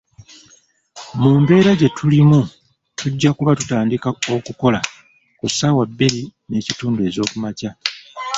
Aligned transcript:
Mu 1.21 1.31
mbeera 1.41 1.71
gye 1.79 1.89
tulimu 1.97 2.39
tujja 2.97 3.29
kuba 3.37 3.51
tutandika 3.59 4.07
okukola 4.37 4.79
ku 5.39 5.47
saawa 5.57 5.83
bbiri 5.89 6.21
n'ekitundu 6.49 6.99
ez'okumakya. 7.07 7.71